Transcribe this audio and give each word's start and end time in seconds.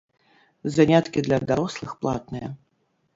Заняткі 0.75 1.23
для 1.27 1.39
дарослых 1.51 1.91
платныя. 2.07 2.47